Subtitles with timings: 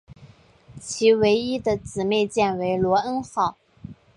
[0.81, 3.55] 其唯一的姊妹舰为罗恩号。